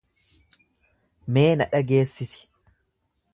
Mee 1.35 1.51
na 1.59 1.67
dhageessisi. 1.75 2.41